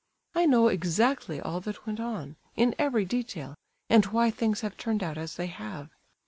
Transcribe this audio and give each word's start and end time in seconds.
I 0.33 0.47
know 0.47 0.67
exactly 0.67 1.39
all 1.39 1.59
that 1.59 1.85
went 1.85 1.99
on, 1.99 2.35
in 2.55 2.73
every 2.79 3.05
detail, 3.05 3.53
and 3.87 4.03
why 4.07 4.31
things 4.31 4.61
have 4.61 4.75
turned 4.75 5.03
out 5.03 5.15
as 5.19 5.35
they 5.35 5.45
have. 5.45 5.91